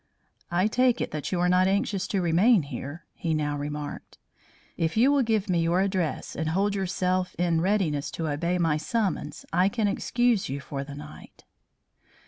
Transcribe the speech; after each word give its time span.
"I 0.49 0.65
take 0.65 0.99
it 0.99 1.11
that 1.11 1.31
you 1.31 1.39
are 1.41 1.47
not 1.47 1.67
anxious 1.67 2.07
to 2.07 2.23
remain 2.23 2.63
here," 2.63 3.05
he 3.13 3.35
now 3.35 3.55
remarked. 3.55 4.17
"If 4.75 4.97
you 4.97 5.11
will 5.11 5.21
give 5.21 5.47
me 5.47 5.61
your 5.61 5.79
address 5.81 6.35
and 6.35 6.49
hold 6.49 6.73
yourself 6.73 7.35
in 7.37 7.61
readiness 7.61 8.09
to 8.13 8.27
obey 8.27 8.57
my 8.57 8.77
summons, 8.77 9.45
I 9.53 9.69
can 9.69 9.87
excuse 9.87 10.49
you 10.49 10.59
for 10.59 10.83
the 10.83 10.95
night." 10.95 11.43